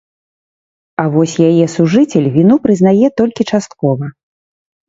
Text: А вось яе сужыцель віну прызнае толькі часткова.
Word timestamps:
А 1.03 1.03
вось 1.15 1.35
яе 1.49 1.65
сужыцель 1.75 2.31
віну 2.39 2.55
прызнае 2.65 3.07
толькі 3.23 3.49
часткова. 3.55 4.05